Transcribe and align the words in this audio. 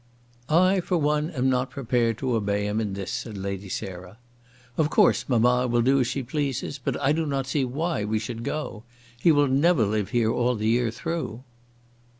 "I 0.49 0.79
for 0.79 0.97
one 0.97 1.29
am 1.29 1.47
not 1.47 1.69
prepared 1.69 2.17
to 2.17 2.33
obey 2.33 2.65
him 2.65 2.81
in 2.81 2.93
this," 2.93 3.11
said 3.11 3.37
Lady 3.37 3.69
Sarah. 3.69 4.17
"Of 4.75 4.89
course 4.89 5.29
mamma 5.29 5.67
will 5.67 5.83
do 5.83 5.99
as 5.99 6.07
she 6.07 6.23
pleases, 6.23 6.79
but 6.83 6.99
I 6.99 7.11
do 7.11 7.27
not 7.27 7.45
see 7.45 7.65
why 7.65 8.03
we 8.03 8.17
should 8.17 8.43
go. 8.43 8.81
He 9.19 9.31
will 9.31 9.45
never 9.47 9.85
live 9.85 10.09
here 10.09 10.31
all 10.31 10.55
the 10.55 10.67
year 10.69 10.89
through." 10.89 11.43